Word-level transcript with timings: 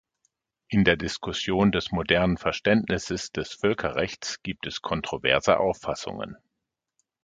In 0.69 0.83
der 0.83 0.97
Diskussion 0.97 1.71
des 1.71 1.91
modernen 1.91 2.37
Verständnisses 2.37 3.31
des 3.31 3.53
Völkerrechts 3.53 4.41
gibt 4.41 4.65
es 4.65 4.81
kontroverse 4.81 5.59
Auffassungen. 5.59 6.37